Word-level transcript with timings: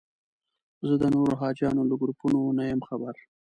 زه 0.87 0.93
د 1.01 1.03
نورو 1.15 1.33
حاجیانو 1.41 1.81
له 1.89 1.95
ګروپونو 2.01 2.39
نه 2.57 2.63
یم 2.71 2.81
خبر. 2.89 3.15